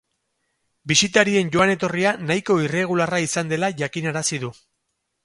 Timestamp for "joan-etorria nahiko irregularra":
1.55-3.21